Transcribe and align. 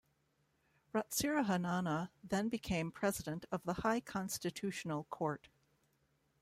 Ratsirahonana 0.95 2.09
then 2.23 2.49
became 2.49 2.91
President 2.91 3.45
of 3.51 3.61
the 3.65 3.73
High 3.85 3.99
Constitutional 3.99 5.03
Court. 5.11 5.47